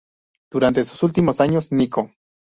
[0.51, 2.09] Durante sus últimos años nico.